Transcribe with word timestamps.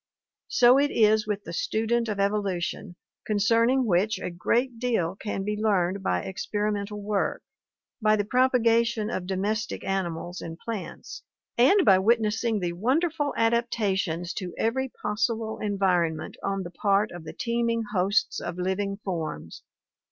So 0.47 0.79
it 0.79 0.89
is 0.89 1.27
with 1.27 1.43
the 1.43 1.53
student 1.53 2.09
of 2.09 2.19
evolution, 2.19 2.95
concerning 3.23 3.85
which 3.85 4.17
a 4.17 4.31
great 4.31 4.79
deal 4.79 5.15
can 5.15 5.43
be 5.43 5.55
learned 5.55 6.01
by 6.01 6.21
experimental 6.23 6.99
work, 7.03 7.43
by 8.01 8.15
the 8.15 8.25
propagation 8.25 9.11
of 9.11 9.27
domestic 9.27 9.83
animals 9.83 10.41
and 10.41 10.57
plants, 10.57 11.21
and 11.55 11.85
by 11.85 11.99
witnessing 11.99 12.61
the 12.61 12.73
wonderful 12.73 13.31
adaptations 13.37 14.33
to 14.33 14.55
every 14.57 14.89
possible 14.89 15.59
environment 15.59 16.35
on 16.41 16.63
the 16.63 16.71
part 16.71 17.11
of 17.11 17.23
the 17.23 17.33
teem 17.33 17.69
ing 17.69 17.83
hosts 17.93 18.39
of 18.41 18.57
living 18.57 18.97
forms. 19.05 19.61